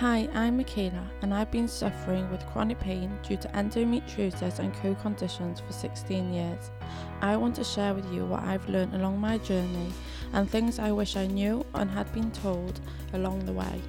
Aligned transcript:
Hi, 0.00 0.28
I'm 0.32 0.58
Michaela, 0.58 1.10
and 1.22 1.34
I've 1.34 1.50
been 1.50 1.66
suffering 1.66 2.30
with 2.30 2.46
chronic 2.46 2.78
pain 2.78 3.18
due 3.24 3.36
to 3.38 3.48
endometriosis 3.48 4.60
and 4.60 4.72
co 4.74 4.94
conditions 4.94 5.58
for 5.58 5.72
16 5.72 6.32
years. 6.32 6.70
I 7.20 7.36
want 7.36 7.56
to 7.56 7.64
share 7.64 7.94
with 7.94 8.08
you 8.12 8.24
what 8.24 8.44
I've 8.44 8.68
learned 8.68 8.94
along 8.94 9.18
my 9.18 9.38
journey 9.38 9.92
and 10.32 10.48
things 10.48 10.78
I 10.78 10.92
wish 10.92 11.16
I 11.16 11.26
knew 11.26 11.66
and 11.74 11.90
had 11.90 12.12
been 12.12 12.30
told 12.30 12.78
along 13.12 13.44
the 13.44 13.52
way. 13.52 13.82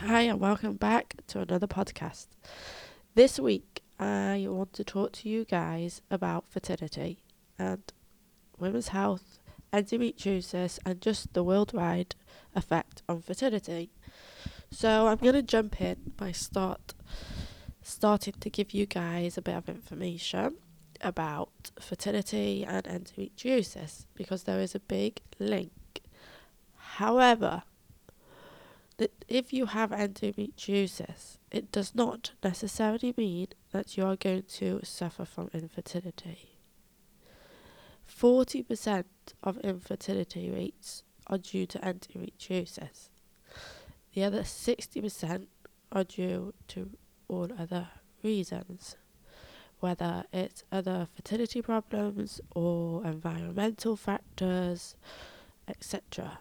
Hi, 0.00 0.20
and 0.20 0.38
welcome 0.38 0.74
back 0.74 1.14
to 1.28 1.40
another 1.40 1.66
podcast. 1.66 2.26
This 3.14 3.40
week, 3.40 3.80
I 3.98 4.44
want 4.50 4.74
to 4.74 4.84
talk 4.84 5.12
to 5.12 5.30
you 5.30 5.46
guys 5.46 6.02
about 6.10 6.44
fertility 6.50 7.20
and 7.58 7.90
women's 8.58 8.88
health 8.88 9.39
endometriosis, 9.72 10.78
and 10.84 11.00
just 11.00 11.32
the 11.34 11.44
worldwide 11.44 12.14
effect 12.54 13.02
on 13.08 13.22
fertility. 13.22 13.90
So 14.70 15.08
I'm 15.08 15.18
going 15.18 15.34
to 15.34 15.42
jump 15.42 15.80
in 15.80 16.12
by 16.16 16.32
start 16.32 16.94
starting 17.82 18.34
to 18.40 18.50
give 18.50 18.72
you 18.72 18.86
guys 18.86 19.36
a 19.36 19.42
bit 19.42 19.56
of 19.56 19.68
information 19.68 20.56
about 21.00 21.70
fertility 21.80 22.64
and 22.64 22.84
endometriosis 22.84 24.06
because 24.14 24.44
there 24.44 24.60
is 24.60 24.74
a 24.74 24.80
big 24.80 25.20
link. 25.38 25.72
However, 26.76 27.62
that 28.98 29.24
if 29.28 29.52
you 29.52 29.66
have 29.66 29.90
endometriosis, 29.90 31.38
it 31.50 31.72
does 31.72 31.94
not 31.94 32.32
necessarily 32.44 33.14
mean 33.16 33.48
that 33.72 33.96
you 33.96 34.04
are 34.04 34.16
going 34.16 34.42
to 34.42 34.80
suffer 34.84 35.24
from 35.24 35.50
infertility. 35.54 36.49
40% 38.10 39.04
of 39.42 39.58
infertility 39.58 40.50
rates 40.50 41.04
are 41.26 41.38
due 41.38 41.66
to 41.66 41.78
endometriosis. 41.78 43.08
The 44.14 44.24
other 44.24 44.42
60% 44.42 45.46
are 45.92 46.04
due 46.04 46.54
to 46.68 46.90
all 47.28 47.48
other 47.58 47.88
reasons, 48.22 48.96
whether 49.78 50.24
it's 50.32 50.64
other 50.72 51.06
fertility 51.14 51.62
problems 51.62 52.40
or 52.54 53.04
environmental 53.06 53.96
factors, 53.96 54.96
etc. 55.68 56.40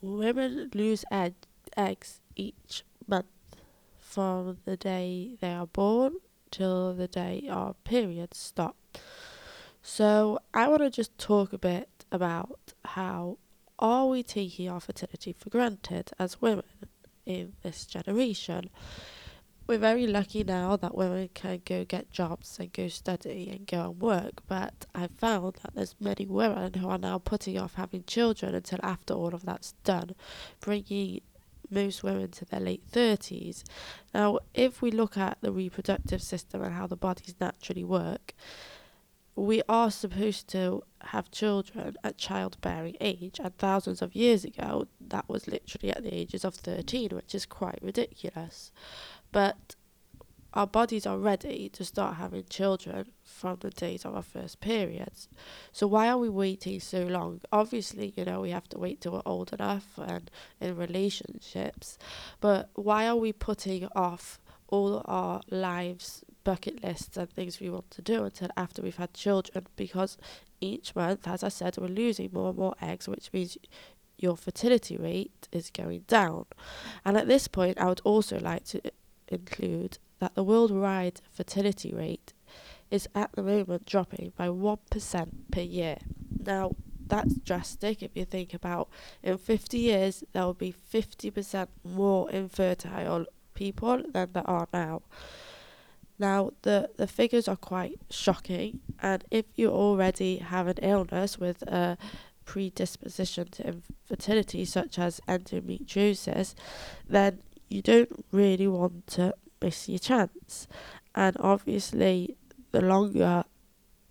Women 0.00 0.70
lose 0.74 1.04
ed- 1.10 1.46
eggs 1.76 2.20
each 2.36 2.84
month 3.06 3.26
from 3.98 4.58
the 4.64 4.76
day 4.76 5.36
they 5.40 5.52
are 5.52 5.66
born 5.66 6.14
till 6.54 6.94
the 6.94 7.08
day 7.08 7.48
our 7.50 7.74
periods 7.84 8.38
stop. 8.38 8.76
So 9.82 10.38
I 10.52 10.68
want 10.68 10.82
to 10.82 10.90
just 10.90 11.16
talk 11.18 11.52
a 11.52 11.58
bit 11.58 11.88
about 12.12 12.72
how 12.84 13.38
are 13.80 14.06
we 14.06 14.22
taking 14.22 14.68
our 14.68 14.78
fertility 14.78 15.32
for 15.32 15.50
granted 15.50 16.12
as 16.16 16.40
women 16.40 16.64
in 17.26 17.54
this 17.62 17.86
generation. 17.86 18.70
We're 19.66 19.78
very 19.78 20.06
lucky 20.06 20.44
now 20.44 20.76
that 20.76 20.94
women 20.94 21.30
can 21.34 21.62
go 21.64 21.84
get 21.84 22.12
jobs 22.12 22.58
and 22.60 22.72
go 22.72 22.86
study 22.86 23.48
and 23.50 23.66
go 23.66 23.90
and 23.90 24.00
work, 24.00 24.42
but 24.46 24.86
I've 24.94 25.18
found 25.18 25.54
that 25.62 25.74
there's 25.74 25.96
many 25.98 26.26
women 26.26 26.74
who 26.74 26.88
are 26.88 26.98
now 26.98 27.18
putting 27.18 27.58
off 27.58 27.74
having 27.74 28.04
children 28.06 28.54
until 28.54 28.78
after 28.82 29.14
all 29.14 29.34
of 29.34 29.44
that's 29.44 29.72
done, 29.82 30.14
bringing 30.60 31.22
most 31.70 32.02
women 32.02 32.30
to 32.32 32.44
their 32.44 32.60
late 32.60 32.90
30s. 32.90 33.64
Now, 34.14 34.38
if 34.54 34.82
we 34.82 34.90
look 34.90 35.16
at 35.16 35.38
the 35.40 35.52
reproductive 35.52 36.22
system 36.22 36.62
and 36.62 36.74
how 36.74 36.86
the 36.86 36.96
bodies 36.96 37.34
naturally 37.40 37.84
work, 37.84 38.34
we 39.36 39.62
are 39.68 39.90
supposed 39.90 40.48
to 40.48 40.82
have 41.00 41.30
children 41.30 41.96
at 42.04 42.16
childbearing 42.18 42.96
age, 43.00 43.40
and 43.42 43.56
thousands 43.58 44.00
of 44.00 44.14
years 44.14 44.44
ago, 44.44 44.86
that 45.00 45.28
was 45.28 45.48
literally 45.48 45.90
at 45.90 46.02
the 46.02 46.14
ages 46.14 46.44
of 46.44 46.54
13, 46.54 47.10
which 47.10 47.34
is 47.34 47.44
quite 47.44 47.78
ridiculous. 47.82 48.70
But 49.32 49.74
our 50.54 50.66
bodies 50.66 51.04
are 51.04 51.18
ready 51.18 51.68
to 51.70 51.84
start 51.84 52.16
having 52.16 52.44
children 52.48 53.06
from 53.24 53.58
the 53.60 53.70
days 53.70 54.04
of 54.04 54.14
our 54.14 54.22
first 54.22 54.60
periods. 54.60 55.28
So 55.72 55.86
why 55.86 56.08
are 56.08 56.18
we 56.18 56.28
waiting 56.28 56.80
so 56.80 57.02
long? 57.02 57.40
Obviously, 57.52 58.14
you 58.16 58.24
know, 58.24 58.40
we 58.40 58.50
have 58.50 58.68
to 58.68 58.78
wait 58.78 59.00
till 59.00 59.12
we're 59.12 59.22
old 59.26 59.52
enough 59.52 59.98
and 59.98 60.30
in 60.60 60.76
relationships, 60.76 61.98
but 62.40 62.70
why 62.74 63.06
are 63.06 63.16
we 63.16 63.32
putting 63.32 63.88
off 63.96 64.38
all 64.68 65.02
our 65.04 65.40
lives 65.50 66.24
bucket 66.44 66.82
lists 66.84 67.16
and 67.16 67.30
things 67.30 67.58
we 67.58 67.70
want 67.70 67.90
to 67.90 68.02
do 68.02 68.24
until 68.24 68.48
after 68.56 68.82
we've 68.82 68.96
had 68.96 69.12
children 69.14 69.66
because 69.76 70.18
each 70.60 70.94
month 70.94 71.26
as 71.26 71.42
I 71.42 71.48
said 71.48 71.76
we're 71.78 71.86
losing 71.88 72.30
more 72.32 72.50
and 72.50 72.58
more 72.58 72.74
eggs 72.82 73.08
which 73.08 73.32
means 73.32 73.56
your 74.18 74.36
fertility 74.36 74.96
rate 74.96 75.48
is 75.52 75.70
going 75.70 76.04
down. 76.06 76.46
And 77.04 77.16
at 77.16 77.28
this 77.28 77.48
point 77.48 77.78
I 77.78 77.86
would 77.86 78.00
also 78.04 78.38
like 78.38 78.64
to 78.66 78.80
include 79.28 79.98
that 80.24 80.34
the 80.34 80.42
worldwide 80.42 81.20
fertility 81.30 81.92
rate 81.92 82.32
is 82.90 83.06
at 83.14 83.30
the 83.32 83.42
moment 83.42 83.84
dropping 83.84 84.32
by 84.38 84.48
1% 84.48 85.28
per 85.52 85.60
year. 85.60 85.98
Now, 86.46 86.76
that's 87.06 87.34
drastic 87.34 88.02
if 88.02 88.12
you 88.14 88.24
think 88.24 88.54
about 88.54 88.88
in 89.22 89.36
50 89.36 89.76
years 89.76 90.24
there 90.32 90.46
will 90.46 90.54
be 90.54 90.72
50% 90.72 91.68
more 91.84 92.30
infertile 92.30 93.26
people 93.52 94.02
than 94.14 94.30
there 94.32 94.48
are 94.48 94.66
now. 94.72 95.02
Now, 96.18 96.52
the, 96.62 96.88
the 96.96 97.06
figures 97.06 97.46
are 97.46 97.56
quite 97.56 97.98
shocking, 98.08 98.80
and 99.02 99.24
if 99.30 99.44
you 99.56 99.68
already 99.68 100.38
have 100.38 100.68
an 100.68 100.78
illness 100.80 101.38
with 101.38 101.60
a 101.62 101.98
predisposition 102.46 103.48
to 103.48 103.66
infertility, 103.66 104.64
such 104.64 104.98
as 104.98 105.20
endometriosis, 105.28 106.54
then 107.06 107.40
you 107.68 107.82
don't 107.82 108.24
really 108.30 108.68
want 108.68 109.06
to 109.08 109.34
miss 109.64 109.88
your 109.88 109.98
chance. 109.98 110.68
And 111.14 111.36
obviously, 111.40 112.36
the 112.72 112.80
longer 112.80 113.44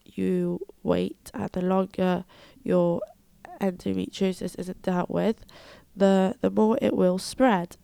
you 0.05 0.59
wait 0.83 1.31
and 1.33 1.49
the 1.51 1.61
longer 1.61 2.25
your 2.63 3.01
endometriosis 3.61 4.57
isn't 4.57 4.81
dealt 4.81 5.09
with, 5.09 5.45
the 5.95 6.35
the 6.41 6.49
more 6.49 6.77
it 6.81 6.95
will 6.95 7.17
spread. 7.17 7.77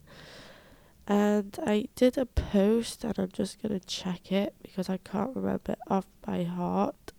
And 1.07 1.57
I 1.66 1.88
did 1.96 2.18
a 2.18 2.25
post, 2.25 3.03
and 3.03 3.18
I'm 3.18 3.31
just 3.31 3.62
gonna 3.62 3.80
check 3.80 4.31
it 4.31 4.56
because 4.62 4.90
I 4.90 4.97
can't 4.97 5.36
remember 5.36 5.74
it 5.74 5.80
off 5.88 6.07
by 6.22 6.44
heart. 6.44 7.13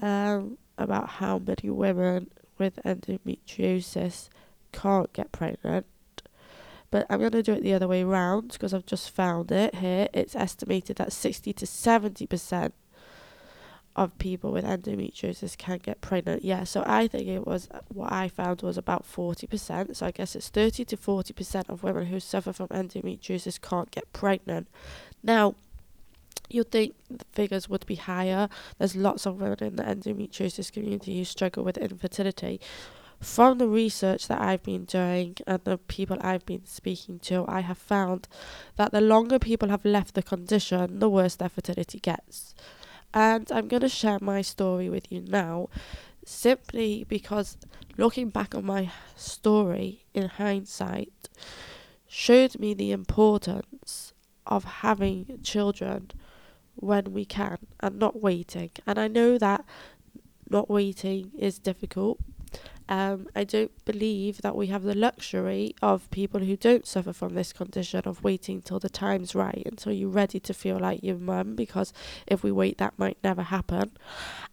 Um, 0.00 0.58
about 0.76 1.08
how 1.08 1.38
many 1.38 1.70
women 1.70 2.30
with 2.58 2.76
endometriosis 2.84 4.28
can't 4.72 5.12
get 5.12 5.30
pregnant 5.30 5.86
but 6.94 7.06
I'm 7.10 7.18
going 7.18 7.32
to 7.32 7.42
do 7.42 7.54
it 7.54 7.64
the 7.64 7.74
other 7.74 7.88
way 7.88 8.04
around 8.04 8.52
because 8.52 8.72
I've 8.72 8.86
just 8.86 9.10
found 9.10 9.50
it 9.50 9.74
here. 9.74 10.06
It's 10.14 10.36
estimated 10.36 10.98
that 10.98 11.12
60 11.12 11.52
to 11.52 11.66
70% 11.66 12.70
of 13.96 14.16
people 14.18 14.52
with 14.52 14.64
endometriosis 14.64 15.58
can 15.58 15.78
get 15.78 16.00
pregnant. 16.00 16.44
Yeah, 16.44 16.62
so 16.62 16.84
I 16.86 17.08
think 17.08 17.26
it 17.26 17.44
was 17.44 17.66
uh, 17.72 17.80
what 17.88 18.12
I 18.12 18.28
found 18.28 18.62
was 18.62 18.78
about 18.78 19.04
40%. 19.04 19.96
So 19.96 20.06
I 20.06 20.12
guess 20.12 20.36
it's 20.36 20.48
30 20.50 20.84
to 20.84 20.96
40% 20.96 21.68
of 21.68 21.82
women 21.82 22.06
who 22.06 22.20
suffer 22.20 22.52
from 22.52 22.68
endometriosis 22.68 23.60
can't 23.60 23.90
get 23.90 24.12
pregnant. 24.12 24.68
Now, 25.20 25.56
you'd 26.48 26.70
think 26.70 26.94
the 27.10 27.24
figures 27.32 27.68
would 27.68 27.86
be 27.86 27.96
higher. 27.96 28.48
There's 28.78 28.94
lots 28.94 29.26
of 29.26 29.40
women 29.40 29.58
in 29.60 29.74
the 29.74 29.82
endometriosis 29.82 30.70
community 30.70 31.18
who 31.18 31.24
struggle 31.24 31.64
with 31.64 31.76
infertility 31.76 32.60
from 33.20 33.58
the 33.58 33.68
research 33.68 34.28
that 34.28 34.40
I've 34.40 34.62
been 34.62 34.84
doing 34.84 35.36
and 35.46 35.60
the 35.64 35.78
people 35.78 36.18
I've 36.20 36.44
been 36.46 36.66
speaking 36.66 37.18
to, 37.20 37.44
I 37.48 37.60
have 37.60 37.78
found 37.78 38.28
that 38.76 38.92
the 38.92 39.00
longer 39.00 39.38
people 39.38 39.68
have 39.68 39.84
left 39.84 40.14
the 40.14 40.22
condition, 40.22 40.98
the 40.98 41.08
worse 41.08 41.36
their 41.36 41.48
fertility 41.48 42.00
gets. 42.00 42.54
And 43.12 43.50
I'm 43.52 43.68
going 43.68 43.82
to 43.82 43.88
share 43.88 44.18
my 44.20 44.42
story 44.42 44.88
with 44.88 45.10
you 45.10 45.20
now 45.20 45.68
simply 46.26 47.04
because 47.08 47.56
looking 47.96 48.30
back 48.30 48.54
on 48.54 48.64
my 48.64 48.90
story 49.16 50.04
in 50.14 50.28
hindsight 50.28 51.28
showed 52.06 52.58
me 52.58 52.74
the 52.74 52.90
importance 52.90 54.12
of 54.46 54.64
having 54.64 55.38
children 55.42 56.10
when 56.74 57.12
we 57.12 57.24
can 57.24 57.58
and 57.80 57.98
not 57.98 58.20
waiting. 58.20 58.70
And 58.86 58.98
I 58.98 59.08
know 59.08 59.38
that 59.38 59.64
not 60.50 60.68
waiting 60.68 61.30
is 61.38 61.58
difficult 61.58 62.18
um, 62.88 63.28
I 63.34 63.44
don't 63.44 63.72
believe 63.84 64.42
that 64.42 64.54
we 64.54 64.66
have 64.66 64.82
the 64.82 64.94
luxury 64.94 65.74
of 65.80 66.10
people 66.10 66.40
who 66.40 66.56
don't 66.56 66.86
suffer 66.86 67.12
from 67.12 67.34
this 67.34 67.52
condition 67.52 68.02
of 68.04 68.22
waiting 68.22 68.60
till 68.60 68.78
the 68.78 68.90
time's 68.90 69.34
right 69.34 69.62
until 69.64 69.92
you're 69.92 70.08
ready 70.08 70.38
to 70.40 70.52
feel 70.52 70.78
like 70.78 71.02
your 71.02 71.16
mum 71.16 71.54
because 71.54 71.92
if 72.26 72.42
we 72.42 72.52
wait 72.52 72.78
that 72.78 72.98
might 72.98 73.16
never 73.24 73.42
happen. 73.42 73.92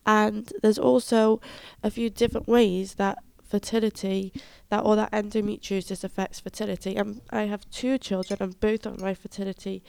And 0.05 0.51
there's 0.61 0.79
also 0.79 1.41
a 1.83 1.91
few 1.91 2.09
different 2.09 2.47
ways 2.47 2.95
that 2.95 3.17
fertility 3.43 4.31
that 4.69 4.85
or 4.85 4.95
that 4.95 5.11
endometriosis 5.11 6.03
affects 6.05 6.39
fertility. 6.39 6.95
And 6.95 7.15
um, 7.15 7.21
I 7.31 7.43
have 7.43 7.69
two 7.69 7.97
children 7.97 8.37
and 8.41 8.59
both 8.59 8.85
of 8.85 9.01
my 9.01 9.13
fertility 9.13 9.83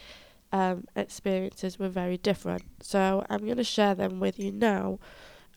um, 0.51 0.85
experiences 0.97 1.79
were 1.79 1.89
very 1.89 2.19
different. 2.19 2.65
So 2.81 3.25
I'm 3.31 3.45
going 3.45 3.57
to 3.57 3.65
share 3.65 3.95
them 3.95 4.19
with 4.19 4.39
you 4.41 4.51
now 4.51 4.99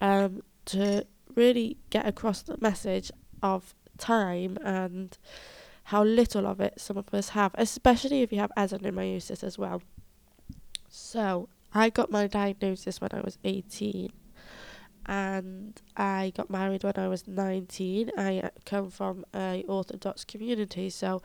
um, 0.02 0.44
to 0.66 1.06
really 1.36 1.78
get 1.90 2.08
across 2.08 2.42
the 2.42 2.58
message 2.60 3.12
of 3.44 3.76
time 3.98 4.58
and 4.64 5.18
how 5.86 6.04
little 6.04 6.48
of 6.48 6.60
it 6.60 6.80
some 6.80 6.98
of 6.98 7.14
us 7.14 7.30
have, 7.30 7.52
especially 7.56 8.22
if 8.22 8.32
you 8.32 8.40
have 8.40 8.52
adenomyosis 8.58 9.44
as 9.44 9.58
well. 9.58 9.82
So, 10.90 11.50
I 11.74 11.90
got 11.90 12.10
my 12.10 12.28
diagnosis 12.28 13.02
when 13.02 13.10
I 13.14 13.20
was 13.20 13.38
18 13.44 14.10
and 15.06 15.80
I 15.96 16.32
got 16.36 16.50
married 16.50 16.84
when 16.84 16.94
I 16.98 17.08
was 17.08 17.28
19. 17.28 18.12
I 18.18 18.40
uh, 18.40 18.50
come 18.66 18.90
from 18.90 19.26
a 19.34 19.64
Orthodox 19.68 20.24
community, 20.24 20.90
so 20.90 21.22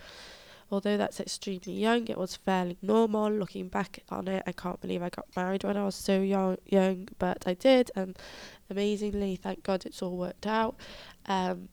although 0.71 0.97
that's 0.97 1.21
extremely 1.21 1.73
young, 1.73 2.07
it 2.07 2.19
was 2.19 2.37
fairly 2.37 2.79
normal. 2.83 3.31
Looking 3.31 3.69
back 3.69 4.01
on 4.09 4.29
it, 4.29 4.43
I 4.47 4.53
can't 4.53 4.81
believe 4.81 5.03
I 5.03 5.09
got 5.09 5.27
married 5.37 5.65
when 5.65 5.77
I 5.77 5.85
was 5.85 5.95
so 5.97 6.21
young, 6.21 6.57
young 6.67 7.09
but 7.19 7.45
I 7.47 7.55
did, 7.55 7.91
and 7.95 8.19
amazingly, 8.69 9.37
thank 9.37 9.63
God 9.63 9.85
it's 9.87 10.03
all 10.03 10.17
worked 10.17 10.47
out. 10.47 10.77
Um, 11.27 11.69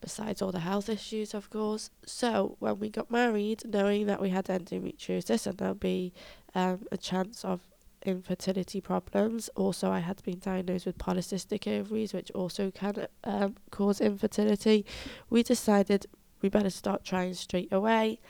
besides 0.00 0.42
all 0.42 0.52
the 0.52 0.60
health 0.60 0.88
issues, 0.88 1.32
of 1.32 1.48
course. 1.48 1.90
So, 2.04 2.56
when 2.58 2.78
we 2.78 2.90
got 2.90 3.10
married, 3.10 3.62
knowing 3.64 4.06
that 4.06 4.20
we 4.20 4.30
had 4.30 4.46
endometriosis 4.46 5.46
and 5.46 5.56
there'll 5.56 5.74
be 5.74 6.12
um, 6.54 6.86
a 6.92 6.98
chance 6.98 7.44
of 7.44 7.60
infertility 8.04 8.82
problems, 8.82 9.48
also, 9.56 9.90
I 9.90 10.00
had 10.00 10.22
been 10.22 10.38
diagnosed 10.38 10.84
with 10.84 10.98
polycystic 10.98 11.66
ovaries, 11.66 12.12
which 12.12 12.30
also 12.32 12.70
can 12.70 13.06
um, 13.24 13.56
cause 13.70 14.00
infertility. 14.00 14.84
We 15.30 15.42
decided 15.42 16.06
we 16.44 16.50
better 16.50 16.68
start 16.68 17.02
trying 17.02 17.32
straight 17.32 17.72
away. 17.72 18.20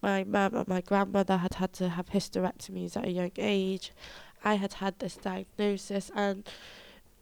My 0.00 0.24
mum 0.24 0.54
and 0.54 0.66
my 0.66 0.80
grandmother 0.80 1.36
had 1.36 1.54
had 1.54 1.74
to 1.74 1.90
have 1.90 2.08
hysterectomies 2.08 2.96
at 2.96 3.04
a 3.04 3.10
young 3.10 3.32
age. 3.36 3.92
I 4.42 4.54
had 4.54 4.72
had 4.74 4.98
this 4.98 5.16
diagnosis, 5.16 6.10
and 6.14 6.48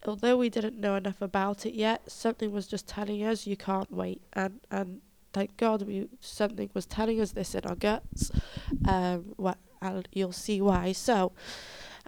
although 0.07 0.37
we 0.37 0.49
didn't 0.49 0.79
know 0.79 0.95
enough 0.95 1.21
about 1.21 1.67
it 1.67 1.75
yet, 1.75 2.13
something 2.13 2.53
was 2.53 2.69
just 2.69 2.87
telling 2.87 3.25
us 3.25 3.45
you 3.45 3.57
can't 3.57 3.91
wait. 3.91 4.23
And 4.35 4.61
and 4.71 5.01
thank 5.33 5.57
God 5.57 5.83
we 5.83 6.09
something 6.21 6.71
was 6.75 6.87
telling 6.87 7.21
us 7.21 7.33
this 7.33 7.57
in 7.57 7.65
our 7.67 7.75
guts. 7.75 8.31
Um, 8.87 9.35
what 9.37 9.59
and 9.83 10.07
you'll 10.13 10.31
see 10.31 10.61
why. 10.61 10.93
So. 10.93 11.33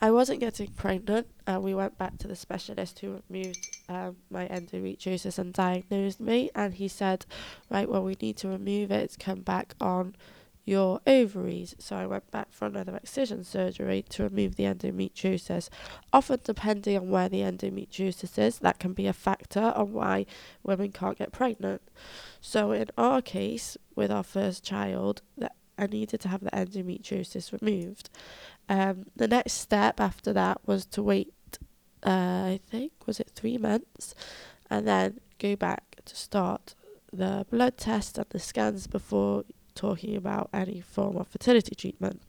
I 0.00 0.12
wasn't 0.12 0.41
getting 0.41 0.69
pregnant, 0.69 1.27
and 1.47 1.62
we 1.62 1.75
went 1.75 1.99
back 1.99 2.19
to 2.19 2.29
the 2.29 2.37
specialist 2.37 3.00
who 3.00 3.21
removed 3.29 3.79
um, 3.89 4.17
my 4.31 4.47
endometriosis 4.47 5.39
and 5.39 5.53
diagnosed 5.53 6.21
me. 6.21 6.50
And 6.55 6.75
he 6.75 6.87
said, 6.87 7.27
Right, 7.69 7.89
well, 7.89 8.05
we 8.05 8.17
need 8.21 8.37
to 8.39 8.49
remove 8.49 8.93
it, 8.93 9.17
come 9.19 9.41
back 9.41 9.75
on 9.81 10.15
your 10.65 11.00
ovaries. 11.06 11.75
So 11.79 11.97
I 11.97 12.06
went 12.06 12.31
back 12.31 12.53
for 12.53 12.67
another 12.67 12.95
excision 12.95 13.43
surgery 13.43 14.05
to 14.11 14.23
remove 14.23 14.55
the 14.55 14.65
endometriosis. 14.65 15.69
Often, 16.12 16.41
depending 16.45 16.97
on 16.97 17.11
where 17.11 17.29
the 17.29 17.41
endometriosis 17.41 18.39
is, 18.39 18.59
that 18.61 18.79
can 18.79 18.93
be 18.93 19.06
a 19.06 19.12
factor 19.12 19.73
on 19.75 19.95
why 19.95 20.27
women 20.62 20.93
can't 20.93 21.19
get 21.19 21.33
pregnant. 21.33 21.83
So, 22.41 22.71
in 22.71 22.89
our 22.97 23.21
case, 23.23 23.77
with 23.97 24.12
our 24.12 24.23
first 24.23 24.62
child, 24.62 25.23
that 25.39 25.56
I 25.79 25.87
needed 25.87 26.21
to 26.21 26.29
have 26.29 26.45
the 26.45 26.50
endometriosis 26.50 27.59
removed. 27.59 28.11
Um, 28.69 29.06
the 29.17 29.29
next 29.29 29.55
step 29.55 30.00
after 30.00 30.32
that 30.35 30.61
was 30.67 30.85
to 30.87 31.03
wait, 31.03 31.32
uh, 32.05 32.11
I 32.11 32.61
think, 32.70 32.93
was 33.06 33.19
it 33.20 33.31
three 33.35 33.59
months, 33.59 34.15
and 34.69 34.87
then 34.87 35.20
go 35.38 35.56
back 35.56 35.97
to 36.05 36.17
start 36.17 36.75
the 37.12 37.47
blood 37.50 37.79
test 37.79 38.19
and 38.19 38.26
the 38.31 38.38
scans 38.38 38.87
before 38.87 39.44
talking 39.75 40.17
about 40.17 40.50
any 40.53 40.81
form 40.81 41.17
of 41.17 41.29
fertility 41.29 41.75
treatment. 41.75 42.20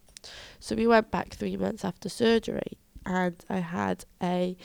So 0.60 0.76
we 0.76 0.88
went 0.88 1.12
back 1.12 1.34
three 1.34 1.58
months 1.58 1.84
after 1.84 2.10
surgery, 2.10 2.78
and 3.06 3.44
I 3.50 3.60
had 3.60 4.06
a 4.22 4.56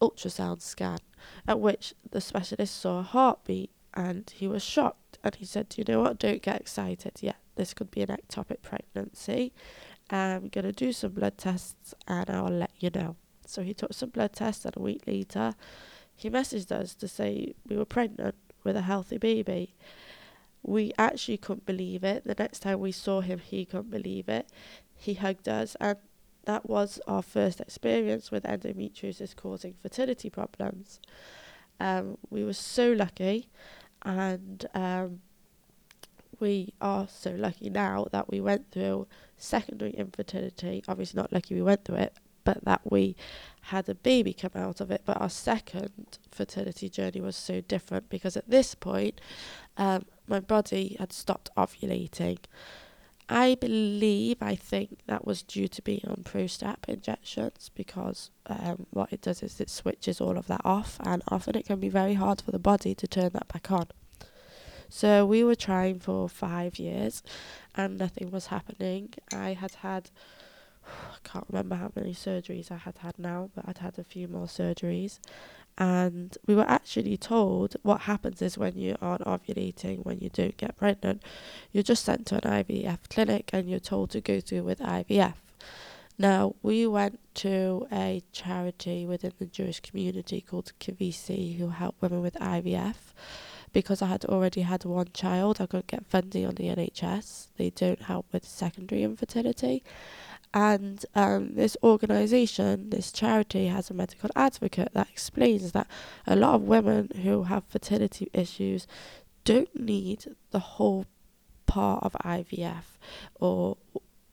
ultrasound 0.00 0.60
scan, 0.62 0.98
at 1.46 1.60
which 1.60 1.94
the 2.10 2.20
specialist 2.20 2.78
saw 2.78 3.00
a 3.00 3.02
heartbeat, 3.02 3.70
and 3.94 4.30
he 4.30 4.46
was 4.48 4.62
shocked, 4.62 5.18
and 5.22 5.34
he 5.34 5.44
said, 5.44 5.74
"You 5.76 5.84
know 5.86 6.00
what? 6.00 6.18
Don't 6.18 6.42
get 6.42 6.60
excited 6.60 7.12
yet. 7.20 7.36
This 7.56 7.74
could 7.74 7.90
be 7.90 8.00
an 8.02 8.08
ectopic 8.08 8.62
pregnancy. 8.62 9.52
I'm 10.10 10.48
gonna 10.48 10.72
do 10.72 10.92
some 10.92 11.12
blood 11.12 11.38
tests, 11.38 11.94
and 12.06 12.28
I'll 12.30 12.48
let 12.48 12.72
you 12.80 12.90
know." 12.90 13.16
So 13.46 13.62
he 13.62 13.74
took 13.74 13.92
some 13.92 14.10
blood 14.10 14.32
tests, 14.32 14.64
and 14.64 14.76
a 14.76 14.80
week 14.80 15.06
later, 15.06 15.54
he 16.14 16.30
messaged 16.30 16.72
us 16.72 16.94
to 16.96 17.08
say 17.08 17.54
we 17.68 17.76
were 17.76 17.84
pregnant 17.84 18.34
with 18.64 18.76
a 18.76 18.82
healthy 18.82 19.18
baby 19.18 19.74
we 20.62 20.92
actually 20.98 21.38
couldn't 21.38 21.66
believe 21.66 22.04
it. 22.04 22.24
The 22.24 22.34
next 22.38 22.60
time 22.60 22.80
we 22.80 22.92
saw 22.92 23.20
him, 23.20 23.38
he 23.38 23.64
couldn't 23.64 23.90
believe 23.90 24.28
it. 24.28 24.50
He 24.94 25.14
hugged 25.14 25.48
us, 25.48 25.76
and 25.80 25.96
that 26.44 26.68
was 26.68 27.00
our 27.06 27.22
first 27.22 27.60
experience 27.60 28.30
with 28.30 28.44
endometriosis 28.44 29.34
causing 29.34 29.74
fertility 29.80 30.28
problems. 30.28 31.00
Um, 31.78 32.18
we 32.28 32.44
were 32.44 32.52
so 32.52 32.92
lucky, 32.92 33.48
and 34.02 34.66
um, 34.74 35.20
we 36.38 36.74
are 36.80 37.08
so 37.08 37.30
lucky 37.30 37.70
now 37.70 38.06
that 38.12 38.30
we 38.30 38.40
went 38.40 38.70
through 38.70 39.06
secondary 39.42 39.92
infertility. 39.92 40.82
Obviously, 40.88 41.20
not 41.20 41.32
lucky 41.32 41.54
we 41.54 41.62
went 41.62 41.84
through 41.84 41.96
it, 41.96 42.14
but 42.44 42.64
that 42.64 42.80
we 42.84 43.16
had 43.62 43.88
a 43.88 43.94
baby 43.94 44.32
come 44.32 44.52
out 44.54 44.80
of 44.80 44.90
it. 44.90 45.02
But 45.04 45.20
our 45.20 45.30
second 45.30 46.18
fertility 46.30 46.88
journey 46.88 47.20
was 47.20 47.36
so 47.36 47.60
different 47.60 48.08
because 48.08 48.36
at 48.36 48.48
this 48.48 48.74
point, 48.74 49.20
um, 49.76 50.06
my 50.26 50.40
body 50.40 50.96
had 50.98 51.12
stopped 51.12 51.50
ovulating. 51.56 52.38
I 53.32 53.54
believe, 53.54 54.38
I 54.40 54.56
think 54.56 54.98
that 55.06 55.24
was 55.24 55.42
due 55.42 55.68
to 55.68 55.82
being 55.82 56.02
on 56.08 56.24
Prostap 56.24 56.88
injections 56.88 57.70
because 57.76 58.32
um, 58.46 58.86
what 58.90 59.12
it 59.12 59.22
does 59.22 59.44
is 59.44 59.60
it 59.60 59.70
switches 59.70 60.20
all 60.20 60.36
of 60.36 60.48
that 60.48 60.62
off, 60.64 60.98
and 61.04 61.22
often 61.28 61.54
it 61.54 61.66
can 61.66 61.78
be 61.78 61.88
very 61.88 62.14
hard 62.14 62.40
for 62.40 62.50
the 62.50 62.58
body 62.58 62.92
to 62.96 63.06
turn 63.06 63.30
that 63.34 63.46
back 63.46 63.70
on. 63.70 63.86
So 64.90 65.24
we 65.24 65.42
were 65.44 65.54
trying 65.54 66.00
for 66.00 66.28
five 66.28 66.78
years, 66.78 67.22
and 67.74 67.96
nothing 67.96 68.30
was 68.30 68.48
happening. 68.48 69.14
I 69.32 69.54
had 69.54 69.76
had, 69.76 70.10
I 70.86 71.16
can't 71.24 71.46
remember 71.48 71.76
how 71.76 71.92
many 71.94 72.12
surgeries 72.12 72.70
I 72.70 72.76
had 72.76 72.98
had 72.98 73.18
now, 73.18 73.50
but 73.54 73.66
I'd 73.66 73.78
had 73.78 73.98
a 73.98 74.04
few 74.04 74.28
more 74.28 74.46
surgeries, 74.46 75.18
and 75.80 76.36
we 76.46 76.54
were 76.54 76.68
actually 76.68 77.16
told 77.16 77.74
what 77.82 78.02
happens 78.02 78.42
is 78.42 78.58
when 78.58 78.76
you 78.76 78.96
aren't 79.00 79.24
ovulating, 79.24 80.04
when 80.04 80.18
you 80.18 80.28
don't 80.28 80.56
get 80.58 80.76
pregnant, 80.76 81.22
you're 81.72 81.82
just 81.82 82.04
sent 82.04 82.26
to 82.26 82.34
an 82.34 82.64
IVF 82.64 82.98
clinic 83.08 83.48
and 83.54 83.68
you're 83.68 83.80
told 83.80 84.10
to 84.10 84.20
go 84.20 84.40
through 84.40 84.64
with 84.64 84.80
IVF. 84.80 85.34
Now, 86.18 86.54
we 86.62 86.86
went 86.86 87.18
to 87.36 87.86
a 87.90 88.22
charity 88.30 89.06
within 89.06 89.32
the 89.38 89.46
Jewish 89.46 89.80
community 89.80 90.42
called 90.42 90.72
Kavisi 90.78 91.56
who 91.56 91.68
help 91.68 91.96
women 92.02 92.20
with 92.20 92.34
IVF. 92.34 92.96
Because 93.72 94.02
I 94.02 94.06
had 94.06 94.24
already 94.24 94.62
had 94.62 94.84
one 94.84 95.08
child, 95.14 95.60
I 95.60 95.66
couldn't 95.66 95.86
get 95.86 96.06
funding 96.06 96.46
on 96.46 96.56
the 96.56 96.64
NHS. 96.64 97.48
They 97.56 97.70
don't 97.70 98.02
help 98.02 98.26
with 98.32 98.44
secondary 98.44 99.02
infertility. 99.02 99.84
And 100.52 101.04
um, 101.14 101.54
this 101.54 101.76
organization, 101.82 102.90
this 102.90 103.12
charity, 103.12 103.68
has 103.68 103.88
a 103.90 103.94
medical 103.94 104.30
advocate 104.34 104.92
that 104.94 105.08
explains 105.08 105.70
that 105.72 105.86
a 106.26 106.34
lot 106.34 106.56
of 106.56 106.62
women 106.62 107.10
who 107.22 107.44
have 107.44 107.64
fertility 107.64 108.28
issues 108.32 108.88
don't 109.44 109.78
need 109.78 110.24
the 110.50 110.58
whole 110.58 111.06
part 111.66 112.02
of 112.02 112.12
IVF 112.24 112.98
or 113.38 113.76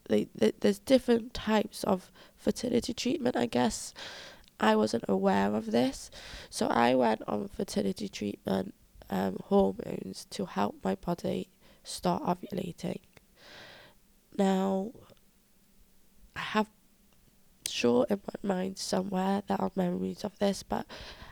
they, 0.09 0.27
they, 0.33 0.53
there's 0.59 0.79
different 0.79 1.33
types 1.33 1.83
of 1.83 2.11
fertility 2.35 2.93
treatment, 2.93 3.35
I 3.35 3.45
guess. 3.45 3.93
I 4.59 4.75
wasn't 4.75 5.05
aware 5.07 5.53
of 5.53 5.71
this. 5.71 6.09
So 6.49 6.67
I 6.67 6.95
went 6.95 7.21
on 7.27 7.47
fertility 7.47 8.09
treatment, 8.09 8.73
um, 9.09 9.37
hormones, 9.45 10.25
to 10.31 10.45
help 10.45 10.75
my 10.83 10.95
body 10.95 11.49
start 11.83 12.23
ovulating. 12.23 12.99
Now, 14.37 14.91
I 16.35 16.39
have 16.39 16.67
sure 17.67 18.05
in 18.09 18.21
my 18.43 18.55
mind 18.55 18.77
somewhere 18.77 19.43
there 19.47 19.59
are 19.59 19.71
memories 19.75 20.23
of 20.23 20.37
this, 20.39 20.63
but 20.63 20.85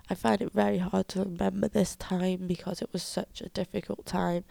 I 0.09 0.15
find 0.15 0.41
it 0.41 0.51
very 0.51 0.77
hard 0.77 1.07
to 1.09 1.23
remember 1.23 1.67
this 1.67 1.95
time 1.95 2.47
because 2.47 2.81
it 2.81 2.89
was 2.93 3.03
such 3.03 3.41
a 3.41 3.49
difficult 3.49 4.05
time 4.05 4.43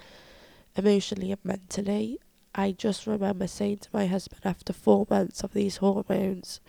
emotionally 0.77 1.31
and 1.31 1.45
mentally. 1.45 2.19
I 2.55 2.73
just 2.73 3.07
remember 3.07 3.47
saying 3.47 3.79
to 3.79 3.89
my 3.93 4.07
husband 4.07 4.43
after 4.45 4.73
four 4.73 5.07
months 5.11 5.43
of 5.43 5.53
these 5.53 5.79
hormones, 5.79 6.61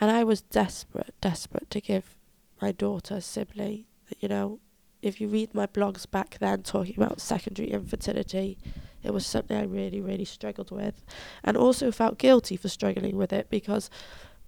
and 0.00 0.10
I 0.10 0.24
was 0.24 0.40
desperate, 0.40 1.14
desperate 1.20 1.70
to 1.70 1.80
give 1.80 2.16
my 2.60 2.72
daughter 2.72 3.16
a 3.16 3.20
sibling. 3.20 3.84
You 4.20 4.28
know, 4.28 4.60
if 5.02 5.20
you 5.20 5.28
read 5.28 5.54
my 5.54 5.66
blogs 5.66 6.10
back 6.10 6.38
then 6.38 6.62
talking 6.62 6.94
about 6.96 7.20
secondary 7.20 7.70
infertility, 7.70 8.58
it 9.02 9.12
was 9.12 9.26
something 9.26 9.56
I 9.56 9.64
really, 9.64 10.00
really 10.00 10.24
struggled 10.24 10.70
with, 10.70 11.04
and 11.44 11.56
also 11.56 11.92
felt 11.92 12.18
guilty 12.18 12.56
for 12.56 12.68
struggling 12.68 13.16
with 13.16 13.32
it 13.32 13.48
because 13.50 13.90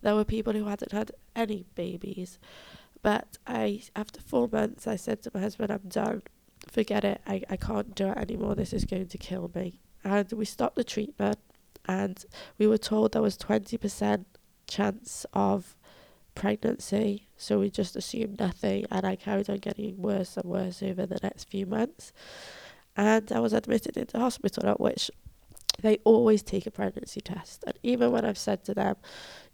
there 0.02 0.14
were 0.14 0.24
people 0.24 0.52
who 0.52 0.64
hadn't 0.64 0.92
had 0.92 1.12
any 1.36 1.64
babies. 1.74 2.38
But 3.02 3.38
I, 3.46 3.82
after 3.94 4.20
four 4.20 4.48
months, 4.50 4.86
I 4.86 4.96
said 4.96 5.22
to 5.22 5.30
my 5.32 5.40
husband, 5.40 5.70
"I'm 5.70 5.88
done. 5.88 6.22
Forget 6.68 7.04
it. 7.04 7.20
I, 7.26 7.42
I 7.48 7.56
can't 7.56 7.94
do 7.94 8.08
it 8.08 8.18
anymore. 8.18 8.56
This 8.56 8.72
is 8.72 8.84
going 8.84 9.06
to 9.06 9.18
kill 9.18 9.50
me." 9.54 9.80
And 10.02 10.30
we 10.32 10.44
stopped 10.44 10.76
the 10.76 10.84
treatment, 10.84 11.38
and 11.86 12.24
we 12.58 12.66
were 12.66 12.78
told 12.78 13.12
there 13.12 13.22
was 13.22 13.36
twenty 13.36 13.76
percent 13.76 14.26
chance 14.66 15.24
of 15.32 15.76
pregnancy, 16.38 17.28
so 17.36 17.58
we 17.58 17.68
just 17.68 17.96
assumed 17.96 18.38
nothing, 18.38 18.86
and 18.90 19.04
I 19.04 19.16
carried 19.16 19.50
on 19.50 19.58
getting 19.58 19.96
worse 19.98 20.36
and 20.36 20.44
worse 20.44 20.82
over 20.82 21.04
the 21.04 21.18
next 21.22 21.50
few 21.50 21.66
months. 21.66 22.12
And 22.96 23.30
I 23.32 23.40
was 23.40 23.52
admitted 23.52 23.96
into 23.96 24.18
hospital, 24.18 24.68
at 24.68 24.80
which 24.80 25.10
they 25.82 25.98
always 26.04 26.42
take 26.42 26.66
a 26.66 26.70
pregnancy 26.70 27.20
test. 27.20 27.64
And 27.66 27.78
even 27.82 28.12
when 28.12 28.24
I've 28.24 28.38
said 28.38 28.64
to 28.64 28.74
them, 28.74 28.96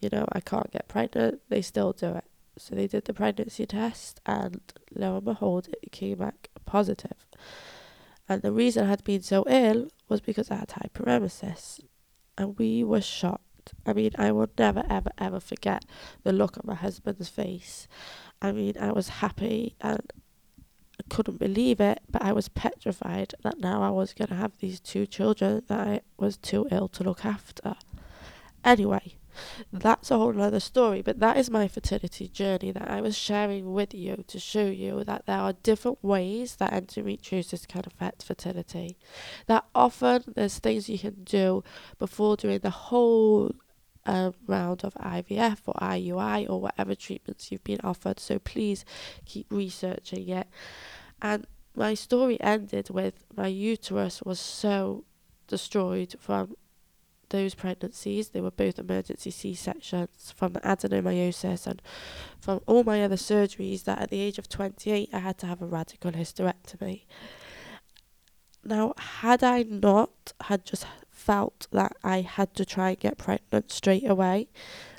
you 0.00 0.08
know, 0.12 0.26
I 0.32 0.40
can't 0.40 0.70
get 0.70 0.88
pregnant, 0.88 1.40
they 1.48 1.62
still 1.62 1.92
do 1.92 2.14
it. 2.14 2.24
So 2.58 2.74
they 2.74 2.86
did 2.86 3.06
the 3.06 3.14
pregnancy 3.14 3.66
test, 3.66 4.20
and 4.26 4.60
lo 4.94 5.16
and 5.16 5.24
behold, 5.24 5.68
it 5.82 5.90
came 5.90 6.18
back 6.18 6.48
positive. 6.66 7.26
And 8.28 8.42
the 8.42 8.52
reason 8.52 8.84
I 8.84 8.90
had 8.90 9.04
been 9.04 9.22
so 9.22 9.44
ill 9.48 9.88
was 10.08 10.20
because 10.20 10.50
I 10.50 10.56
had 10.56 10.68
hyperemesis. 10.68 11.80
And 12.36 12.58
we 12.58 12.84
were 12.84 13.00
shocked. 13.00 13.42
I 13.86 13.92
mean, 13.92 14.12
I 14.16 14.32
will 14.32 14.48
never, 14.58 14.84
ever, 14.88 15.10
ever 15.18 15.40
forget 15.40 15.84
the 16.22 16.32
look 16.32 16.56
on 16.56 16.62
my 16.64 16.74
husband's 16.74 17.28
face. 17.28 17.86
I 18.40 18.52
mean, 18.52 18.74
I 18.80 18.92
was 18.92 19.08
happy 19.08 19.74
and 19.80 20.12
I 20.98 21.02
couldn't 21.08 21.38
believe 21.38 21.80
it, 21.80 22.00
but 22.10 22.22
I 22.22 22.32
was 22.32 22.48
petrified 22.48 23.34
that 23.42 23.58
now 23.58 23.82
I 23.82 23.90
was 23.90 24.14
going 24.14 24.28
to 24.28 24.34
have 24.34 24.58
these 24.58 24.80
two 24.80 25.06
children 25.06 25.62
that 25.68 25.80
I 25.80 26.00
was 26.16 26.36
too 26.36 26.66
ill 26.70 26.88
to 26.88 27.04
look 27.04 27.24
after. 27.24 27.74
Anyway, 28.64 29.16
that's 29.72 30.10
a 30.10 30.18
whole 30.18 30.40
other 30.40 30.60
story, 30.60 31.02
but 31.02 31.18
that 31.18 31.36
is 31.36 31.50
my 31.50 31.68
fertility 31.68 32.28
journey 32.28 32.70
that 32.70 32.88
I 32.88 33.00
was 33.00 33.16
sharing 33.16 33.72
with 33.72 33.92
you 33.92 34.24
to 34.28 34.38
show 34.38 34.66
you 34.66 35.04
that 35.04 35.26
there 35.26 35.38
are 35.38 35.52
different 35.52 36.02
ways 36.02 36.56
that 36.56 36.72
endometriosis 36.72 37.66
can 37.66 37.82
affect 37.86 38.22
fertility. 38.22 38.96
That 39.46 39.64
often 39.74 40.24
there's 40.34 40.58
things 40.58 40.88
you 40.88 40.98
can 40.98 41.24
do 41.24 41.64
before 41.98 42.36
doing 42.36 42.60
the 42.60 42.70
whole 42.70 43.52
um, 44.06 44.34
round 44.46 44.84
of 44.84 44.94
IVF 44.94 45.58
or 45.66 45.74
IUI 45.74 46.48
or 46.48 46.60
whatever 46.60 46.94
treatments 46.94 47.50
you've 47.50 47.64
been 47.64 47.80
offered. 47.82 48.20
So 48.20 48.38
please 48.38 48.84
keep 49.24 49.46
researching 49.50 50.28
it. 50.28 50.48
And 51.22 51.46
my 51.74 51.94
story 51.94 52.40
ended 52.40 52.90
with 52.90 53.24
my 53.34 53.48
uterus 53.48 54.22
was 54.22 54.38
so 54.38 55.04
destroyed 55.46 56.14
from 56.20 56.54
those 57.30 57.54
pregnancies. 57.54 58.28
They 58.28 58.40
were 58.40 58.50
both 58.50 58.78
emergency 58.78 59.30
C 59.30 59.54
sections 59.54 60.32
from 60.36 60.52
the 60.52 60.60
adenomyosis 60.60 61.66
and 61.66 61.82
from 62.38 62.60
all 62.66 62.84
my 62.84 63.02
other 63.02 63.16
surgeries 63.16 63.84
that 63.84 64.00
at 64.00 64.10
the 64.10 64.20
age 64.20 64.38
of 64.38 64.48
28 64.48 65.10
I 65.12 65.18
had 65.18 65.38
to 65.38 65.46
have 65.46 65.62
a 65.62 65.66
radical 65.66 66.12
hysterectomy. 66.12 67.02
Now, 68.64 68.94
had 68.96 69.44
I 69.44 69.62
not 69.62 70.32
had 70.42 70.64
just 70.64 70.86
felt 71.10 71.66
that 71.70 71.96
I 72.02 72.22
had 72.22 72.54
to 72.54 72.64
try 72.64 72.90
and 72.90 72.98
get 72.98 73.18
pregnant 73.18 73.70
straight 73.70 74.08
away, 74.08 74.48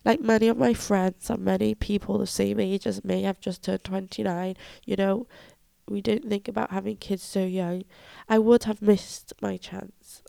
like 0.03 0.22
many 0.22 0.48
of 0.48 0.57
my 0.57 0.74
friends 0.74 1.29
and 1.29 1.43
many 1.43 1.74
people 1.74 2.17
the 2.17 2.27
same 2.27 2.60
age 2.60 2.86
as 2.86 3.03
me, 3.03 3.25
I've 3.25 3.39
just 3.39 3.63
turned 3.63 3.84
29, 3.84 4.55
you 4.86 4.95
know, 4.95 5.27
we 5.88 6.01
didn't 6.01 6.29
think 6.29 6.48
about 6.48 6.72
having 6.72 6.98
kids 6.98 7.24
so 7.24 7.43
young, 7.45 7.84
I 8.29 8.39
would 8.39 8.63
have 8.63 8.81
missed 8.81 9.34
my 9.41 9.57
chance. 9.57 10.24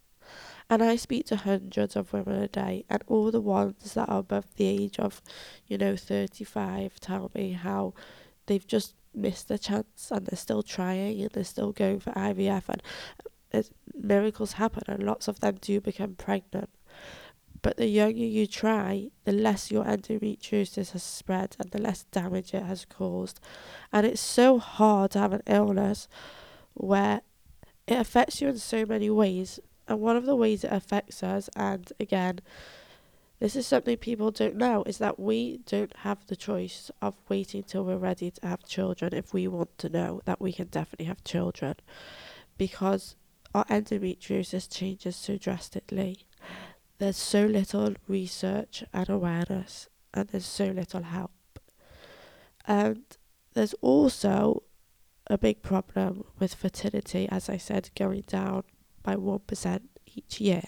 And 0.68 0.82
I 0.82 0.96
speak 0.96 1.26
to 1.26 1.36
hundreds 1.36 1.94
of 1.94 2.12
women 2.12 2.42
a 2.42 2.48
day, 2.48 2.84
and 2.90 3.04
all 3.06 3.30
the 3.30 3.40
ones 3.40 3.94
that 3.94 4.08
are 4.08 4.18
above 4.18 4.46
the 4.56 4.66
age 4.66 4.98
of, 4.98 5.22
you 5.66 5.78
know, 5.78 5.94
35 5.96 6.98
tell 7.00 7.30
me 7.34 7.52
how 7.52 7.94
they've 8.46 8.66
just 8.66 8.94
missed 9.16 9.48
their 9.48 9.58
chance 9.58 10.10
and 10.10 10.26
they're 10.26 10.36
still 10.36 10.62
trying 10.62 11.20
and 11.20 11.30
they're 11.30 11.44
still 11.44 11.72
going 11.72 12.00
for 12.00 12.12
IVF. 12.12 12.64
And 12.68 12.82
uh, 13.24 13.28
it, 13.50 13.70
miracles 13.94 14.52
happen, 14.52 14.82
and 14.86 15.02
lots 15.02 15.28
of 15.28 15.40
them 15.40 15.58
do 15.60 15.80
become 15.80 16.14
pregnant. 16.14 16.70
But 17.62 17.78
the 17.78 17.86
younger 17.86 18.18
you 18.18 18.46
try, 18.46 19.08
the 19.24 19.32
less 19.32 19.70
your 19.70 19.84
endometriosis 19.84 20.92
has 20.92 21.02
spread 21.02 21.56
and 21.58 21.70
the 21.70 21.80
less 21.80 22.04
damage 22.04 22.54
it 22.54 22.62
has 22.62 22.84
caused. 22.84 23.40
And 23.92 24.06
it's 24.06 24.20
so 24.20 24.58
hard 24.58 25.12
to 25.12 25.18
have 25.18 25.32
an 25.32 25.42
illness 25.46 26.06
where 26.74 27.22
it 27.86 27.98
affects 27.98 28.40
you 28.40 28.48
in 28.48 28.58
so 28.58 28.84
many 28.84 29.10
ways, 29.10 29.58
and 29.88 30.00
one 30.00 30.16
of 30.16 30.26
the 30.26 30.36
ways 30.36 30.64
it 30.64 30.72
affects 30.72 31.22
us, 31.22 31.48
and 31.56 31.92
again, 31.98 32.40
this 33.38 33.56
is 33.56 33.66
something 33.66 33.96
people 33.96 34.30
don't 34.30 34.56
know, 34.56 34.82
is 34.84 34.98
that 34.98 35.20
we 35.20 35.58
don't 35.66 35.94
have 35.98 36.26
the 36.26 36.36
choice 36.36 36.90
of 37.02 37.14
waiting 37.28 37.62
till 37.62 37.84
we're 37.84 37.96
ready 37.96 38.30
to 38.30 38.46
have 38.46 38.64
children 38.64 39.14
if 39.14 39.34
we 39.34 39.46
want 39.46 39.76
to 39.78 39.88
know 39.88 40.20
that 40.24 40.40
we 40.40 40.52
can 40.52 40.68
definitely 40.68 41.06
have 41.06 41.22
children. 41.24 41.74
Because 42.56 43.16
our 43.54 43.64
endometriosis 43.66 44.70
changes 44.70 45.16
so 45.16 45.38
drastically. 45.38 46.26
There's 46.98 47.16
so 47.16 47.46
little 47.46 47.94
research 48.06 48.84
and 48.92 49.08
awareness, 49.08 49.88
and 50.12 50.28
there's 50.28 50.46
so 50.46 50.66
little 50.66 51.02
help. 51.02 51.30
And 52.66 53.04
there's 53.54 53.74
also 53.80 54.62
a 55.28 55.38
big 55.38 55.62
problem 55.62 56.24
with 56.38 56.54
fertility, 56.54 57.28
as 57.30 57.48
I 57.48 57.56
said, 57.56 57.90
going 57.96 58.24
down 58.26 58.64
by 59.02 59.16
1% 59.16 59.80
each 60.14 60.40
year. 60.40 60.62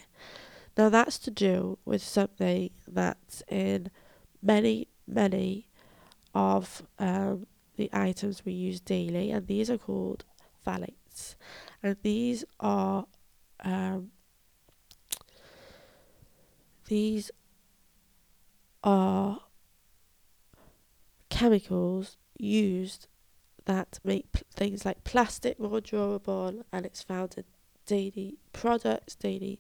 Now, 0.79 0.89
that's 0.91 1.19
to 1.19 1.33
do 1.33 1.77
with 1.85 2.05
something 2.05 2.71
that's 2.87 3.43
in 3.49 3.91
many, 4.41 4.87
many 5.09 5.67
of 6.33 6.85
um, 7.01 7.49
the 7.77 7.91
items 7.93 8.45
we 8.45 8.53
use 8.53 8.79
daily, 8.79 9.33
and 9.33 9.49
these 9.49 9.71
are 9.71 9.77
called 9.77 10.25
phthalates. 10.65 11.35
And 11.83 11.97
these 12.03 12.45
are 12.61 13.07
um, 13.65 14.13
these 16.87 17.33
are 18.85 19.41
chemicals 21.29 22.17
used 22.39 23.09
that 23.65 23.99
make 24.05 24.31
p- 24.31 24.43
things 24.55 24.85
like 24.85 25.03
plastic 25.03 25.59
more 25.59 25.81
durable, 25.81 26.63
and 26.73 26.87
it's 26.87 27.03
found 27.03 27.35
in 27.37 27.45
daily 27.89 28.37
products, 28.53 29.17
daily 29.17 29.59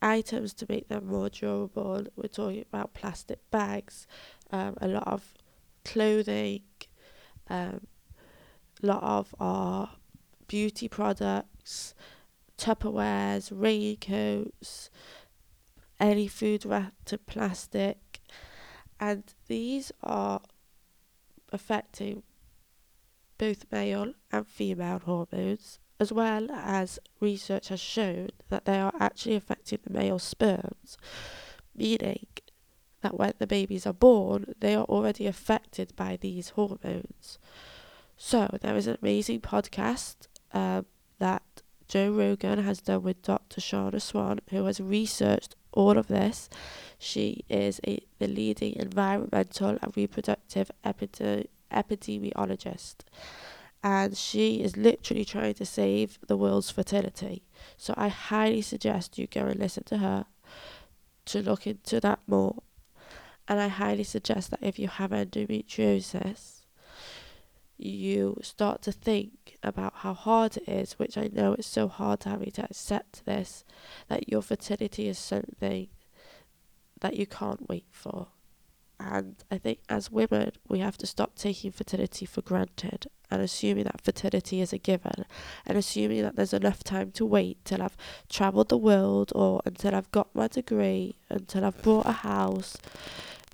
items 0.00 0.52
to 0.52 0.66
make 0.68 0.88
them 0.88 1.06
more 1.06 1.30
durable. 1.30 2.04
We're 2.14 2.28
talking 2.28 2.64
about 2.72 2.94
plastic 2.94 3.38
bags, 3.50 4.06
um, 4.52 4.76
a 4.80 4.86
lot 4.86 5.08
of 5.08 5.34
clothing, 5.84 6.62
um, 7.48 7.86
a 8.82 8.86
lot 8.86 9.02
of 9.02 9.34
our 9.40 9.90
beauty 10.46 10.88
products, 10.88 11.94
Tupperwares, 12.56 13.50
raincoats, 13.50 14.90
any 15.98 16.28
food 16.28 16.66
wrapped 16.66 17.12
in 17.12 17.18
plastic, 17.26 18.20
and 19.00 19.24
these 19.48 19.90
are 20.02 20.42
affecting 21.50 22.22
both 23.38 23.64
male 23.72 24.12
and 24.30 24.46
female 24.46 24.98
hormones 24.98 25.79
as 26.00 26.10
well 26.10 26.50
as 26.50 26.98
research 27.20 27.68
has 27.68 27.78
shown 27.78 28.30
that 28.48 28.64
they 28.64 28.80
are 28.80 28.92
actually 28.98 29.36
affecting 29.36 29.78
the 29.84 29.92
male 29.92 30.18
sperms, 30.18 30.96
meaning 31.76 32.26
that 33.02 33.18
when 33.18 33.34
the 33.38 33.46
babies 33.46 33.86
are 33.86 33.92
born, 33.92 34.54
they 34.60 34.74
are 34.74 34.84
already 34.84 35.26
affected 35.26 35.94
by 35.96 36.18
these 36.20 36.50
hormones. 36.50 37.38
So, 38.16 38.48
there 38.62 38.76
is 38.76 38.86
an 38.86 38.96
amazing 39.02 39.40
podcast 39.42 40.16
um, 40.52 40.86
that 41.18 41.62
Joe 41.86 42.12
Rogan 42.12 42.62
has 42.62 42.80
done 42.80 43.02
with 43.02 43.22
Dr. 43.22 43.60
Shanna 43.60 44.00
Swan, 44.00 44.40
who 44.50 44.64
has 44.64 44.80
researched 44.80 45.54
all 45.72 45.98
of 45.98 46.08
this. 46.08 46.48
She 46.98 47.44
is 47.48 47.80
a, 47.86 48.00
the 48.18 48.26
leading 48.26 48.74
environmental 48.76 49.76
and 49.82 49.96
reproductive 49.96 50.70
epide- 50.84 51.46
epidemiologist 51.70 52.96
and 53.82 54.16
she 54.16 54.62
is 54.62 54.76
literally 54.76 55.24
trying 55.24 55.54
to 55.54 55.64
save 55.64 56.18
the 56.26 56.36
world's 56.36 56.70
fertility. 56.70 57.44
So 57.76 57.94
I 57.96 58.08
highly 58.08 58.62
suggest 58.62 59.18
you 59.18 59.26
go 59.26 59.46
and 59.46 59.58
listen 59.58 59.84
to 59.84 59.98
her 59.98 60.26
to 61.26 61.42
look 61.42 61.66
into 61.66 62.00
that 62.00 62.20
more. 62.26 62.62
And 63.48 63.60
I 63.60 63.68
highly 63.68 64.04
suggest 64.04 64.50
that 64.50 64.62
if 64.62 64.78
you 64.78 64.88
have 64.88 65.10
endometriosis, 65.10 66.60
you 67.78 68.38
start 68.42 68.82
to 68.82 68.92
think 68.92 69.56
about 69.62 69.94
how 69.96 70.12
hard 70.12 70.58
it 70.58 70.68
is, 70.68 70.98
which 70.98 71.16
I 71.16 71.30
know 71.32 71.54
it's 71.54 71.66
so 71.66 71.88
hard 71.88 72.20
to 72.20 72.28
having 72.28 72.50
to 72.52 72.64
accept 72.64 73.24
this, 73.24 73.64
that 74.08 74.28
your 74.28 74.42
fertility 74.42 75.08
is 75.08 75.18
something 75.18 75.88
that 77.00 77.16
you 77.16 77.26
can't 77.26 77.68
wait 77.68 77.86
for. 77.90 78.28
And 79.00 79.36
I 79.50 79.56
think 79.56 79.78
as 79.88 80.10
women, 80.10 80.52
we 80.68 80.80
have 80.80 80.98
to 80.98 81.06
stop 81.06 81.34
taking 81.34 81.72
fertility 81.72 82.26
for 82.26 82.42
granted 82.42 83.06
and 83.30 83.40
assuming 83.40 83.84
that 83.84 84.04
fertility 84.04 84.60
is 84.60 84.74
a 84.74 84.78
given 84.78 85.24
and 85.64 85.78
assuming 85.78 86.20
that 86.22 86.36
there's 86.36 86.52
enough 86.52 86.84
time 86.84 87.10
to 87.12 87.24
wait 87.24 87.64
till 87.64 87.82
I've 87.82 87.96
travelled 88.28 88.68
the 88.68 88.76
world 88.76 89.32
or 89.34 89.62
until 89.64 89.94
I've 89.94 90.12
got 90.12 90.28
my 90.34 90.48
degree, 90.48 91.16
until 91.30 91.64
I've 91.64 91.80
bought 91.80 92.06
a 92.06 92.12
house. 92.12 92.76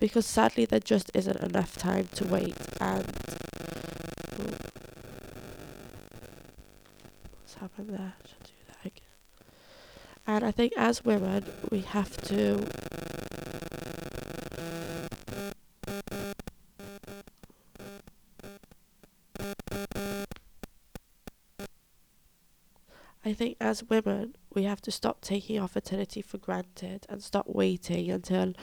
Because 0.01 0.27
sadly, 0.27 0.65
there 0.65 0.81
just 0.81 1.13
isn't 1.15 1.41
enough 1.41 1.77
time 1.77 2.09
to 2.17 2.27
wait. 2.27 2.57
And. 2.81 3.07
What's 7.39 7.55
happened 7.61 7.91
there? 7.91 8.15
I 8.19 8.45
do 8.45 8.53
that 8.67 8.85
again. 8.85 9.03
And 10.27 10.45
I 10.45 10.51
think 10.51 10.73
as 10.77 11.05
women, 11.05 11.45
we 11.71 11.81
have 11.83 12.17
to 12.23 12.67
I 23.27 23.33
think 23.33 23.57
as 23.61 23.83
women, 23.83 24.37
we 24.55 24.63
have 24.63 24.81
to 24.83 24.93
stop 24.93 25.21
taking 25.21 25.59
our 25.59 25.67
fertility 25.67 26.23
for 26.23 26.39
granted 26.39 27.07
and 27.09 27.21
stop 27.21 27.49
waiting 27.49 28.09
until 28.09 28.55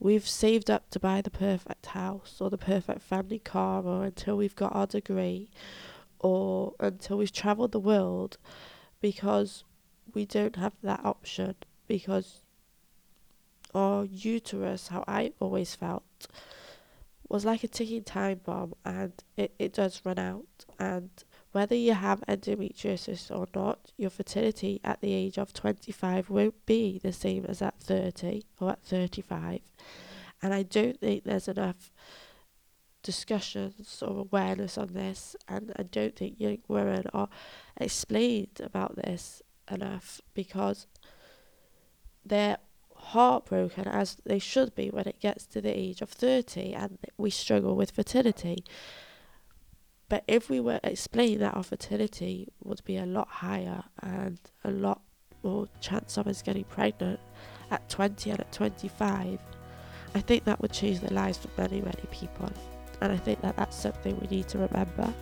we've 0.00 0.26
saved 0.28 0.68
up 0.68 0.90
to 0.90 0.98
buy 0.98 1.20
the 1.20 1.30
perfect 1.30 1.86
house 1.86 2.38
or 2.40 2.50
the 2.50 2.58
perfect 2.58 3.02
family 3.02 3.38
car 3.38 3.84
or 3.84 4.06
until 4.06 4.36
we've 4.36 4.56
got 4.56 4.74
our 4.74 4.88
degree 4.88 5.48
or 6.18 6.74
until 6.80 7.18
we've 7.18 7.30
travelled 7.30 7.70
the 7.70 7.78
world 7.78 8.36
because 9.00 9.62
we 10.12 10.26
don't 10.26 10.56
have 10.56 10.72
that 10.82 11.04
option 11.04 11.54
because 11.86 12.40
our 13.76 14.04
uterus, 14.04 14.88
how 14.88 15.04
I 15.06 15.34
always 15.38 15.76
felt, 15.76 16.26
was 17.28 17.44
like 17.44 17.62
a 17.62 17.68
ticking 17.68 18.02
time 18.02 18.40
bomb 18.44 18.74
and 18.84 19.12
it, 19.36 19.54
it 19.60 19.72
does 19.72 20.02
run 20.04 20.18
out 20.18 20.64
and 20.80 21.10
whether 21.54 21.76
you 21.76 21.94
have 21.94 22.20
endometriosis 22.26 23.30
or 23.30 23.46
not, 23.54 23.92
your 23.96 24.10
fertility 24.10 24.80
at 24.82 25.00
the 25.00 25.12
age 25.12 25.38
of 25.38 25.52
25 25.52 26.28
won't 26.28 26.66
be 26.66 26.98
the 27.00 27.12
same 27.12 27.44
as 27.44 27.62
at 27.62 27.78
30 27.78 28.42
or 28.60 28.72
at 28.72 28.82
35. 28.82 29.60
And 30.42 30.52
I 30.52 30.64
don't 30.64 30.98
think 30.98 31.22
there's 31.22 31.46
enough 31.46 31.92
discussions 33.04 34.02
or 34.02 34.22
awareness 34.22 34.76
on 34.76 34.94
this, 34.94 35.36
and 35.46 35.72
I 35.76 35.84
don't 35.84 36.16
think 36.16 36.40
young 36.40 36.58
women 36.66 37.04
are 37.14 37.28
explained 37.76 38.60
about 38.60 38.96
this 38.96 39.40
enough 39.70 40.20
because 40.34 40.88
they're 42.26 42.58
heartbroken 42.96 43.86
as 43.86 44.16
they 44.26 44.40
should 44.40 44.74
be 44.74 44.90
when 44.90 45.06
it 45.06 45.20
gets 45.20 45.46
to 45.46 45.60
the 45.60 45.70
age 45.70 46.02
of 46.02 46.10
30 46.10 46.74
and 46.74 46.98
we 47.16 47.30
struggle 47.30 47.76
with 47.76 47.92
fertility. 47.92 48.64
But 50.08 50.24
if 50.28 50.50
we 50.50 50.60
were 50.60 50.80
explained 50.84 51.40
that 51.40 51.54
our 51.54 51.62
fertility 51.62 52.48
would 52.62 52.84
be 52.84 52.96
a 52.96 53.06
lot 53.06 53.28
higher 53.28 53.84
and 54.02 54.38
a 54.64 54.70
lot 54.70 55.00
more 55.42 55.68
chance 55.80 56.16
of 56.16 56.26
us 56.26 56.42
getting 56.42 56.64
pregnant 56.64 57.20
at 57.70 57.88
20 57.88 58.30
and 58.30 58.40
at 58.40 58.52
25, 58.52 59.38
I 60.14 60.20
think 60.20 60.44
that 60.44 60.60
would 60.60 60.72
change 60.72 61.00
the 61.00 61.12
lives 61.12 61.38
for 61.38 61.48
many, 61.60 61.80
many 61.80 62.04
people. 62.10 62.50
And 63.00 63.12
I 63.12 63.16
think 63.16 63.40
that 63.40 63.56
that's 63.56 63.76
something 63.76 64.18
we 64.20 64.26
need 64.28 64.48
to 64.48 64.58
remember 64.58 65.12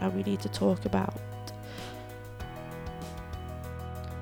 and 0.00 0.14
we 0.14 0.22
need 0.22 0.40
to 0.40 0.48
talk 0.48 0.84
about. 0.84 1.14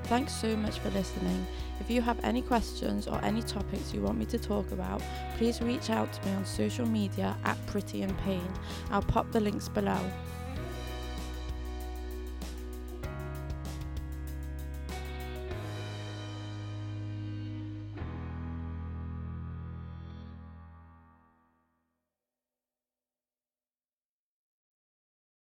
Thanks 0.03 0.33
so 0.33 0.55
much 0.57 0.79
for 0.79 0.89
listening. 0.89 1.47
If 1.81 1.89
you 1.89 1.99
have 2.03 2.23
any 2.23 2.43
questions 2.43 3.07
or 3.07 3.19
any 3.23 3.41
topics 3.41 3.91
you 3.91 4.03
want 4.03 4.19
me 4.19 4.25
to 4.25 4.37
talk 4.37 4.71
about, 4.71 5.01
please 5.37 5.63
reach 5.63 5.89
out 5.89 6.13
to 6.13 6.25
me 6.27 6.35
on 6.35 6.45
social 6.45 6.85
media 6.85 7.35
at 7.43 7.57
Pretty 7.65 8.03
in 8.03 8.13
Pain. 8.17 8.47
I'll 8.91 9.01
pop 9.01 9.31
the 9.31 9.39
links 9.39 9.67
below. 9.67 9.99